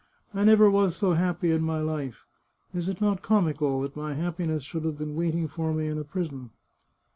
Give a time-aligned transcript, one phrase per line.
[0.33, 2.25] I never was so happy in my life.
[2.73, 5.99] Is it not comical that my happiness should have been wait ing for me in
[5.99, 6.49] a prison